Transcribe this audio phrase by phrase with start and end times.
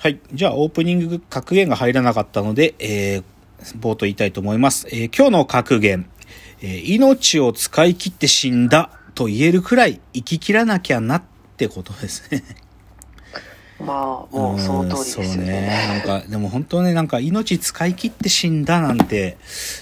[0.00, 0.20] はい。
[0.32, 3.22] じゃあ、オープニング格言が入らなかったので、えー、
[3.80, 4.86] 冒頭言いたいと思います。
[4.92, 6.08] えー今日の格言、
[6.62, 11.22] えー命を使い切って死んだと言えるくらい生き切らなきゃなっ
[11.56, 12.44] てことですね。
[13.84, 15.50] まあ、もうその通りですようんそうね。
[15.50, 16.02] ね。
[16.06, 19.36] なんか、でも本当ね、なんか命使い切って死んだなんて、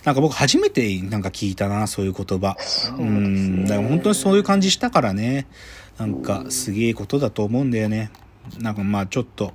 [0.04, 2.56] なんか僕初めてなんか聞いたな、そういう言葉。
[2.58, 3.64] そうねん。
[3.66, 5.46] だから本当にそういう感じしたからね。
[5.98, 8.10] なんか、すげえことだと思うんだよね。
[8.58, 9.52] なんかまあちょっと、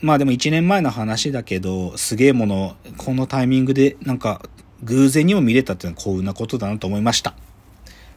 [0.00, 4.42] まあでも1年前の話だけど、すげえもの、このタイミングで、なんか、
[4.82, 7.34] 偶然にも見れたっていうのは幸運なことだなと思いました。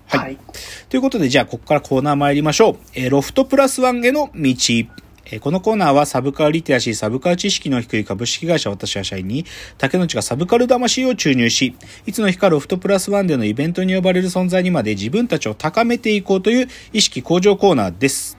[0.08, 0.38] はいはい。
[0.90, 2.78] ということで、じゃあ、ここからコーナー参りましょう。
[2.96, 4.52] えーロフトプラスワンへの道。
[5.32, 9.46] えーこのコーナーはサブカルリテラシー、サブカル知識の低い株式会社私は社員に、
[9.78, 11.76] 竹内がサブカル魂を注入し、
[12.08, 18.39] いつの日かロフトプラスワンでのイベントに呼ばれる存在にまで自分たちを高めていこうという意識向上コーナーです。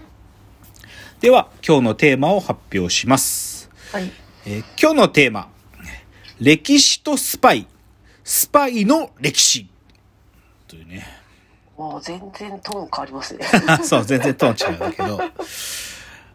[1.21, 3.69] では、今日のテーマを発表します。
[3.93, 4.11] はい。
[4.47, 5.51] えー今日のテーマ、
[6.41, 7.67] 歴史とスパイ、
[8.25, 9.69] スパイの歴史。
[10.67, 11.07] というね。
[11.77, 13.45] もう全然トーン変わりますね。
[13.85, 15.21] そう、全然トーン違うんだけど。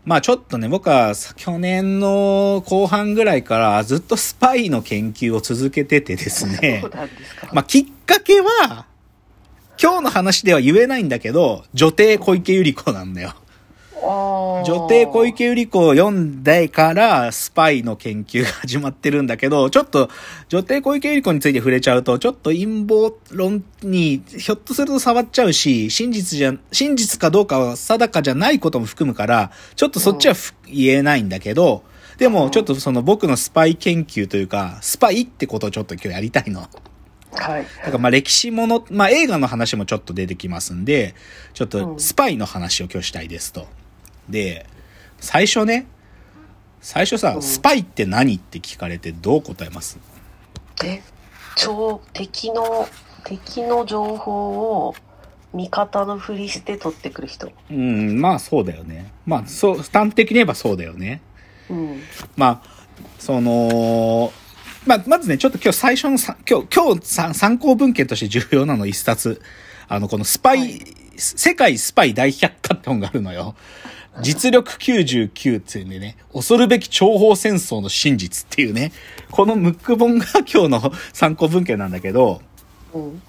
[0.03, 7.07] まあちょっとね、僕はさ去年の後半ぐらいからずっとスパイの研究を続けててですねすか。
[7.53, 8.85] まあきっかけは、
[9.81, 13.33] 今日の話では言えないんだけど、女帝小池百合子なんだよ。
[14.65, 20.09] 女帝小池百合子を読んでからスパイの研究が始まってるんだけど、 ちょっと
[20.47, 31.83] 女帝小池百合子について触れちゃうと、ちょっと陰謀論にひょっとすると触っちゃうし、真実じゃ、真実かどうかは定かじゃないことも含むから、ちょっとそっちはふ言えないんだけど、
[32.17, 36.61] でもちょっとその僕のスパイ研究というか、スパイってことをちょっと今日やりたいの。
[37.31, 37.63] はい。
[37.63, 41.15] だからまあ歴史もの、まあ映画の話もちょっと出てきますんで、
[41.53, 43.67] ちょっとスパイの話を今日したいですと。
[44.29, 44.65] で、
[45.19, 45.87] 最初ね、
[46.81, 49.97] 最初さ、うんスパイって何って聞かれてどう答えます？
[50.83, 51.01] え、
[51.55, 52.87] 超、敵の、
[53.23, 54.95] 敵の情報を
[55.53, 57.51] 味方のふりして取ってくる人。
[57.71, 59.11] うん、まあそうだよね。
[59.25, 61.21] まあそう、端的に言えばそうだよね。
[61.69, 62.01] うん。
[62.35, 62.85] まあ、
[63.17, 64.31] その、
[64.85, 69.41] まあ、まずね、ちょっと今日最初のさ、今日、今日さ参考文献として重要なの一冊。
[69.87, 70.81] あの、このスパイ、はい
[71.17, 73.55] 世界スパイ大百科って本があるのよ。
[74.21, 78.91] 実力99っていうんでね、恐るべき諜報戦争の真実っていうね、
[79.31, 82.41] このムック本が今日の参考文献なんだけど、
[82.93, 83.21] うん。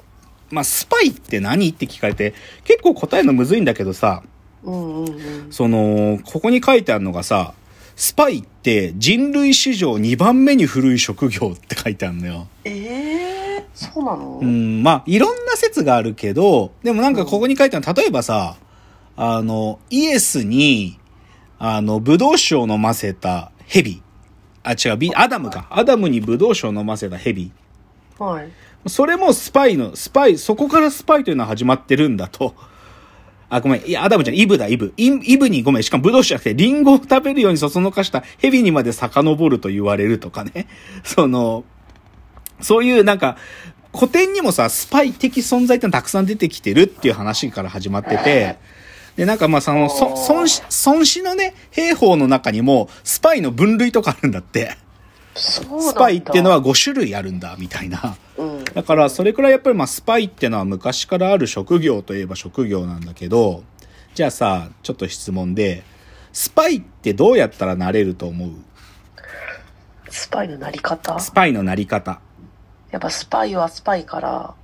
[0.50, 4.22] まあ、スパイって何って聞かれて、結構答えるのむずいんだけどさ、
[4.62, 5.10] うんうんう
[5.48, 5.52] ん。
[5.52, 7.54] その、ここに書いてあるのがさ、
[7.96, 12.46] スパイって人類史上2番目に古い職業って書いてあるのよ。
[12.64, 18.56] ええー、そうなの、うん、まあ、いろんな説があるけど、でもなんかここに書いてあるの、例えばさ、
[19.16, 20.98] あの、イエスに、
[21.58, 24.02] あの、ブドウ酒を飲ませた蛇。
[24.62, 25.66] あ、違う、ビアダムか。
[25.70, 27.50] アダムにブドウ酒を飲ませた蛇。
[28.18, 28.50] はい。
[28.88, 32.54] それもスパイの、スパイ、そこからスパイというのは始まってるんだと。
[33.48, 33.86] あ、ごめん。
[33.86, 34.36] いや、アダムじゃん。
[34.36, 34.92] イブだ、イブ。
[34.96, 35.82] イイブに、ごめん。
[35.82, 40.66] しかもブドウ酒じゃなくて、リンゴを食べるようにそそのかした蛇にまで遡ると言われるとかね。
[41.04, 41.64] その、
[42.60, 43.36] そういうなんか、
[43.94, 48.58] 古典にもさ、スパイ的存在ってのたくさん出てきてるっていう話から始まってて、
[49.16, 54.76] で、なんかまあその、そ孫子、孫子のね、兵法の中にも、スパイの分類とかあるんだって。
[55.34, 55.62] ス
[55.94, 58.16] パイっていうのは、5種類あるんだ、みたいな。
[58.36, 58.64] うん。
[58.64, 63.64] だから、それくらいやっぱりまあ、スパイってのは昔からある職業といえば職業なんだけど、
[64.14, 65.82] じゃあさ、ちょっと質問で、
[66.32, 68.50] スパイってどうやったらなれると思う？
[70.10, 71.18] スパイのなり方？
[71.18, 72.20] スパイのなり方。
[72.90, 74.54] やっぱスパイはスパイから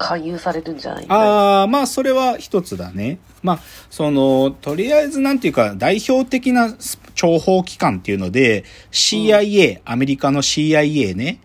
[0.00, 3.18] 勧誘されるんじゃないああ、まあ、それは一つだね。
[3.42, 11.40] まあ、その、とりあえずなんていうか、代表的な諜報機関っていうので、CIA、アメリカの CIA ね、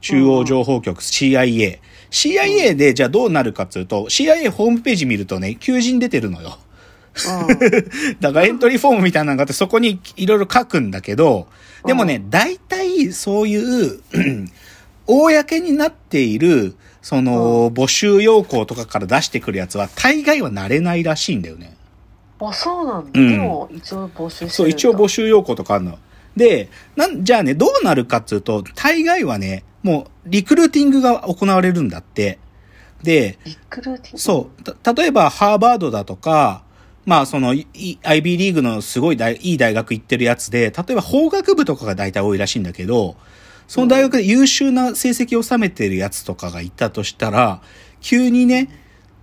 [0.00, 1.78] 中央情報局、CIA。
[2.10, 6.58] CIA でじゃあどうなるかっていうと、CIA ホームページ見るとね、求人出てるのよ。
[8.20, 11.46] だからエントリーフォームみたいなのがあって、そこにいろいろ書くんだけど、
[11.86, 14.00] でもね、大体そういう、
[15.06, 21.76] 公になっている、その、募集要項とかから出してくるやつは、大概はなれないらしいんだよね。
[22.40, 22.48] うん。
[22.48, 23.20] あ、そうなんだ。
[23.20, 24.48] うんでも、一応募集。
[24.48, 25.98] そう、一応募集要項とかあるの。
[26.36, 32.38] で、なん、じゃあね、どうなるかっていうと、大概はね、もう、リクルーティングが行われるんだって。
[33.02, 34.18] で、リクルーティング？
[34.18, 34.74] そう。
[34.74, 36.62] た例えば、ハーバードだとか、
[37.06, 43.16] まあ、その、い IB リーグのすごい大いい大学行ってるやつで、例えば法学部とかが大体多いらしいんだけど、
[43.70, 47.62] その大学で優秀な成績を収めてるやつとかがいたとしたら、
[48.00, 48.68] 急にね、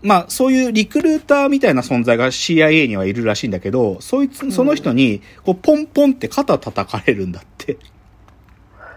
[0.02, 7.78] まあそういうリクルーターみたいな存在が CIA にはいるらしいんだけど、そいつ、その人に、こう、ポンポンって肩叩かれるんだって。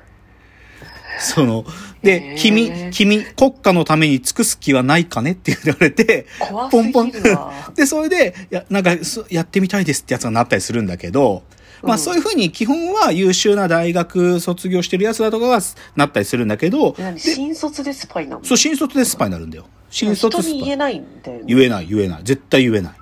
[1.19, 1.65] その、
[2.01, 7.13] で君、君、国家のために尽くす気はないかねって言われて、怖ポンポン。
[7.75, 11.43] で、それで、や、なんか、そやってみたいですってやつがなったりするんだけど、
[11.83, 15.61] まあうんそういうふうに基本は優秀な大学卒業してるやつだとかが
[15.97, 17.19] なったりするんだけど、何？
[17.19, 18.45] 新卒でスパイなの？
[18.45, 19.67] そう、新卒でスパイになるんだよ。
[19.91, 20.61] 新卒スパイ。
[20.61, 21.45] 言えないんだよね。
[21.47, 22.23] 言えない、言えない。
[22.25, 22.93] 絶対言えない。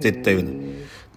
[0.00, 0.54] 絶対言えない。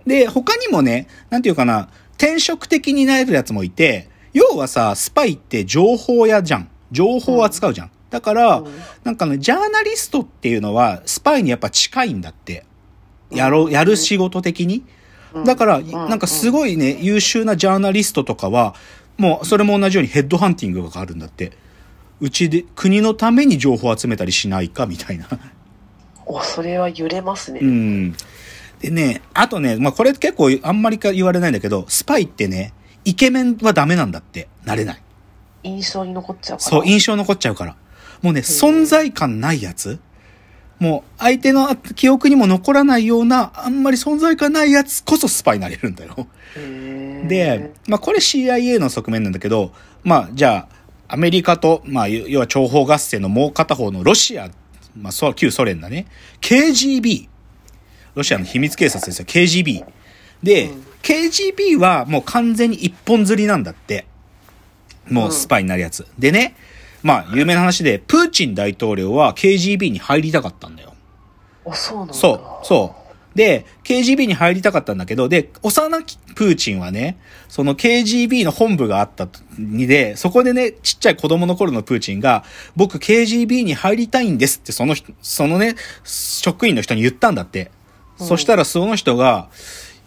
[0.06, 6.70] で、他にもね、なんていうかな、転職的になれるやつもいて、要はさ、スパイって情報屋じゃん。
[6.92, 7.92] 情報を扱うじゃん。
[8.10, 8.72] だから、うん
[9.04, 12.66] なんかね、ジャーナリストっていうのは、スパイにやっぱ近いんだって。
[13.32, 14.84] やろう、やる仕事的に。
[15.34, 18.76] うんだから、うんなんかすごいね、優秀なジャーナリストとかは、
[19.18, 21.52] もうそれも同じようにヘッドハンティングがあるんだって。
[22.22, 25.28] うちで、国のために情報を集めたりしないかみたいな。
[26.26, 27.60] お、それは揺れますね。
[27.62, 28.16] うん。
[28.82, 32.74] でね、あとね、まあこれ結構あんまりか言われないんだけど、スパイってね、
[33.06, 34.48] イケメンはダメなんだって。
[34.66, 35.02] なれない。
[35.64, 36.70] 印象に残っちゃうから。
[36.70, 37.76] そう、印象残っちゃうから。
[38.22, 40.00] もうね、存在感ないやつ
[40.80, 46.28] もう相手の記憶にも残らないような、あんまり存在感ないやつこそスパイになれるんだよ。
[47.28, 49.74] で、まあこれ CIA の側面なんだけど、
[50.04, 50.68] まあじゃ
[51.08, 54.50] あ、アメリカと、まあ要は諜報合戦のもう片方のロシア、
[54.96, 56.08] まあそう旧ソ連だね。
[56.42, 57.28] KGB。
[58.16, 59.26] ロシアの秘密警察ですよ。
[59.26, 59.86] KGB。
[60.42, 64.06] で、うん KGB はもう完全に一本釣りなんだって。
[65.10, 66.06] もうスパイになるやつ。
[66.20, 66.56] でね、
[67.04, 70.94] まあ有名な話で、プーチン大統領は KGB に入りたかったんだよ。
[71.66, 72.14] お、そうなんだ。
[72.14, 73.38] そう、そう。
[73.38, 77.18] で、KGB に入りたかったんだけど、で、幼きプーチンはね、
[77.48, 82.44] その KGB の本部があったにで、そこでね、ちっちゃい子供の頃のプーチンが、
[82.76, 87.72] 僕 KGB に入りたいんですって、その人、そのね、職員の人に言ったんだって。
[88.18, 89.50] そしたらその人が、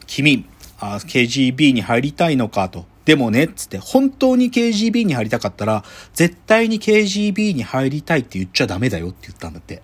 [0.06, 0.44] 君、
[0.78, 2.84] あ KGB に入りたいのかと。
[3.04, 5.84] でもね、つって、本当に KGB に入りたかったら、
[6.14, 9.82] 絶対に KGB に入りたいって言っちゃダメだよって言ったんだって。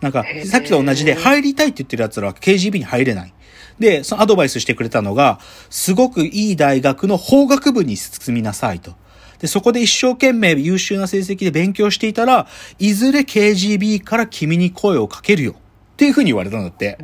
[0.00, 3.32] なんかさっきと同じで、入りたいって言ってる奴らは KGB に入れない。
[3.78, 5.40] で、そのアドバイスしてくれたのが、
[5.70, 8.94] すごくいい大学の法学部に進みなさいと。
[9.38, 12.46] で、そこで一生懸命優秀な成績で勉強していたら、
[12.78, 15.54] いずれ KGB から君に声をかけるよ。
[16.02, 16.98] っていうふうに言われたんだって。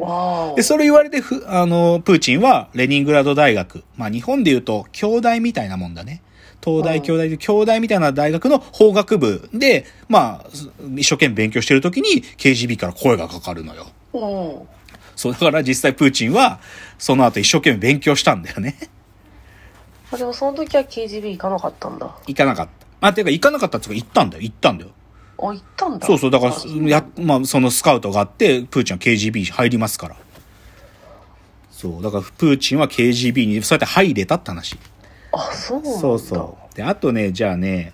[0.56, 3.84] で、それ言われて、ふ、あの、プーチンは、レニングラード大学。
[3.96, 6.20] まあ、日本で言うと、京大みたいなもんだね。
[6.64, 10.46] 東大、うん京大で、京大みたいな大学の法学部で、まあ、
[10.96, 13.86] 一生懸命勉強してるときに、KGB から声がかかるのよ。
[14.14, 14.18] う
[14.64, 14.68] ん。
[15.14, 16.58] そう、だから実際プーチンは、
[16.98, 18.74] その後一生懸命勉強したんだよね。
[20.10, 22.16] あ、でもその時は KGB 行かなかったんだ。
[22.26, 22.86] 行かなかった。
[23.00, 24.42] まあ、ていうか行かなかったっていうか、行ったんだよ。
[24.42, 24.90] 行ったんだよ。
[25.40, 26.06] あ、行ったんだ。
[26.06, 26.56] そうそう、だからあ、
[26.88, 30.17] や、まあ、そのスカウトがあって、プーチンは KGB 入りますから。
[31.70, 34.76] そう、だから、プーチンは KGB にそうやって入れたって話。
[35.32, 36.00] あ、そうなんだ。
[36.00, 36.76] そうそう。
[36.76, 37.93] で、あとね、じゃあね、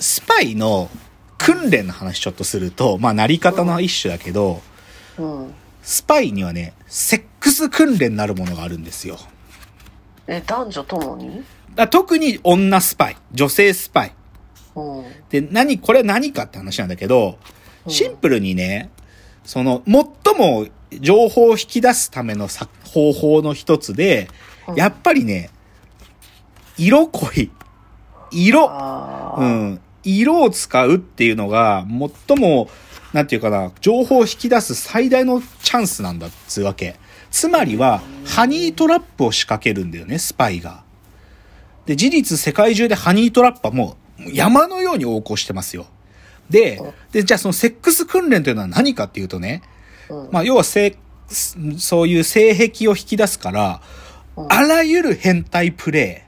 [0.00, 0.90] スパイの
[1.38, 4.60] 訓練の話ちょっとすると、まあ、なり方の一種だけど、
[5.18, 5.54] うん。
[5.82, 9.18] スパイにはね、セックス訓練なるものがあるんですよ。
[10.26, 11.44] え、男女ともに？
[11.76, 14.15] だ特に女スパイ、女性スパイ。
[14.76, 15.04] うん。
[15.30, 17.56] で、何、これ何かって話なんだけど、うん
[17.88, 18.90] シンプルにね、
[19.44, 20.66] その、最も
[21.00, 24.28] 情報を引き出すためのさ方法の一つで、
[24.66, 25.50] うんやっぱりね、
[26.76, 27.50] 色濃い。
[28.32, 28.68] 色。
[29.38, 29.80] うん。
[30.02, 31.86] 色を使うっていうのが、
[32.28, 32.68] 最も、
[33.12, 36.96] なんていうかな、情報を引き出す最大のチャンスなんだっつうわけ。
[37.30, 40.82] つまりは、ハニートラップを仕掛けるんだよね、スパイが。
[41.86, 45.86] で、事実世界中でハニートラップはもう山のように横行してますよ。
[46.50, 46.80] で、
[47.12, 49.62] で、じゃあそのセックス訓練というのは何かっていうとね、
[50.08, 50.28] うん。
[50.30, 50.96] まあ要は性、
[51.78, 53.80] そういう性癖を引き出すから、
[54.36, 54.52] うん。
[54.52, 56.25] あらゆる変態プレイ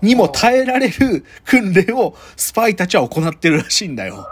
[0.00, 4.26] にも耐えられる訓練をスパイたちは行ってるらしいんだよ。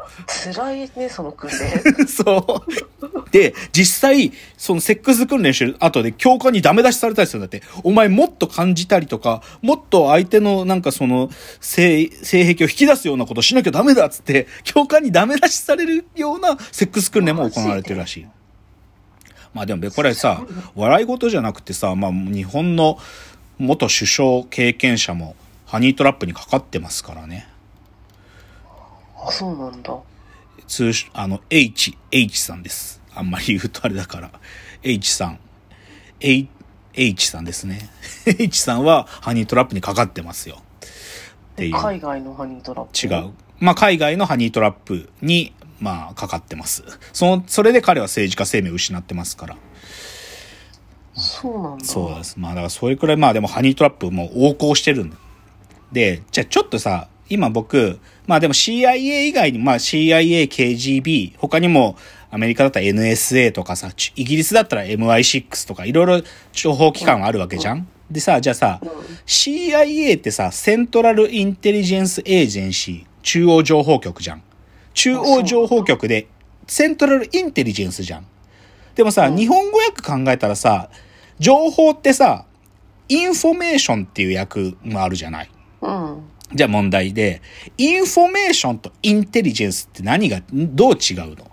[0.54, 2.06] 辛いね、その訓練。
[2.06, 3.30] そう。
[3.30, 7.62] で、実際、そのセックス訓練してる後で教官にダメ出しされたりするんだって。
[7.82, 11.30] お前もっと感じたりとか、もっと相手のなんかその
[11.60, 18.26] 性、性癖を引き出すようなことしなきゃダメだっつって、教官にダメ出しされるようなセックス訓練も行われてるらしい。
[19.52, 20.44] まあでもこれさ、
[20.74, 22.98] 笑い事じゃなくてさ、まあ日本の
[23.58, 25.34] 元首相経験者も
[25.66, 27.48] ハニートラップにかかってますからね。
[29.18, 29.98] あ、そうなんだ。
[30.68, 33.02] 通称、あの、H、H さんです。
[33.14, 34.30] あんまり言うとあれだから。
[34.82, 35.38] H さん。
[36.20, 36.48] H、
[36.94, 37.90] H さんですね。
[38.38, 40.58] H さんはハニートラップにかかってますよ。
[41.54, 41.74] っていう。
[41.74, 43.14] 海外のハニートラップ？
[43.14, 43.32] 違う。
[43.58, 46.84] まあ、海外のハニートラップに、まあ、かかってます。
[47.12, 49.56] その、それで彼は政治家生命を失ってますから。
[51.14, 51.84] そうなんだ。
[51.84, 52.38] そうです。
[52.38, 55.16] まあ、だからそれくらい、まあでもハニートラップも横行してるんだ。
[55.92, 61.96] で、じゃあちょっとさ、今僕、まあでも CIA 以外に、まあ CIA、KGB、他にも
[62.30, 67.88] アメリカだったら NSA とかさ、ちイギリスだったら MI6 とかいろいろ情報機関があるわけじゃん？
[68.10, 68.80] でさ、じゃあさ、
[69.26, 74.42] CIA ってさ、セントラルインテリジェンスエージェンシー、中央情報局じゃん。
[74.94, 76.28] 中央情報局で、
[76.68, 78.26] セントラルインテリジェンスじゃん。
[78.94, 80.88] でもさ、日本語訳考えたらさ、
[81.38, 82.44] 情報ってさ、
[83.08, 85.50] インフォメーションっていう訳もあるじゃない？
[86.56, 86.58] うん。
[86.58, 87.42] じゃあ問題で、
[87.76, 91.50] インフォメーションとインテリジェンスって何が、どう違うの？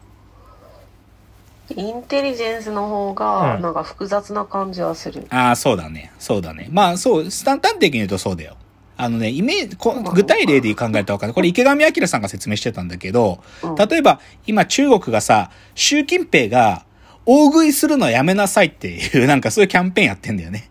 [1.75, 5.25] インテリジェンスの方が、うんなんか複雑な感じはする。
[5.29, 6.11] ああ、そうだね。
[6.19, 6.67] そうだね。
[6.71, 8.57] まあそう、簡単的に言うとそうだよ。
[8.95, 11.33] あのね、イメージ、こ具体例で考えたらわかんない。
[11.33, 16.85] これ池上彰さんが説明してたんだけど、うん例えば今中国がさ、習近平が
[17.25, 20.69] 大食いするのやめなさいっていう、なんかそういうキャンペーンやってんだよね。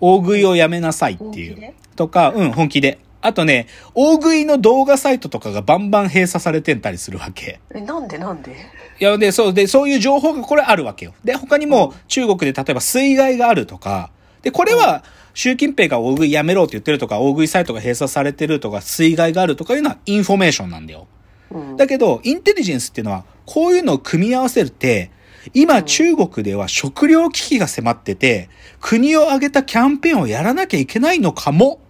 [0.00, 1.74] 大食いをやめなさいっていう。
[1.94, 2.98] とか、うん、本気で。
[3.22, 7.60] あとね、大食いの動画サイトとかがバンバン閉鎖されてたりするわけ。
[7.74, 8.52] え、なんでなんで？
[9.00, 11.14] いや、で、そう、で、そういう情報がこれあるわけよ。
[11.24, 14.10] で、他にも中国で例えば水害があるとか、
[14.42, 15.02] で、これは
[15.34, 21.08] 習近平が大食いやめろって言ってるとか、大食いサイトが閉鎖されてるとか、水害があるとかいうのはインフォメーションなんだよ。
[21.50, 21.76] うん。
[21.76, 25.10] だけど、インテリジェンスっていうのは、こういうのを組み合わせるって、
[25.54, 28.48] 今中国では食糧危機が迫ってて、
[28.80, 31.80] 国を挙げたキャンペーンをやらなきゃいけないのかも、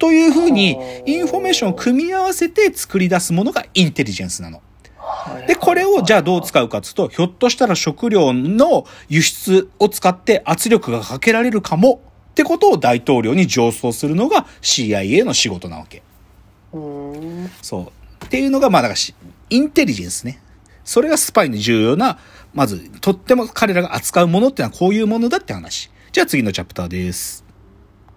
[0.00, 4.62] というふうに、インフォメーションを組み合わせて作り出すものがインテリジェンスなの。
[4.96, 16.02] はいで、これをじゃあどう使うかっつうと、ひょっとしたら食料の輸出を使って圧力がかけられるかもってことを大統領に上奏するのが CIA の仕事なわけ。
[17.60, 17.92] そ
[18.22, 18.24] う。
[18.24, 19.14] っていうのが、まあだからし、
[19.50, 20.40] インテリジェンスね。
[20.82, 22.18] それがスパイの重要な、
[22.54, 25.90] まず、とっても彼らが扱うものってのはこういうものだって話。
[26.12, 27.49] じゃあ次のチャプターです。